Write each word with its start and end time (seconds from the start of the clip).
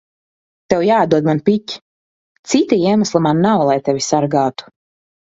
Tev 0.73 0.83
jāatdod 0.85 1.25
man 1.27 1.41
piķi. 1.49 1.75
Cita 2.53 2.79
iemesla 2.85 3.21
man 3.25 3.43
nav, 3.47 3.61
lai 3.71 3.75
tevi 3.91 4.03
sargātu. 4.07 4.69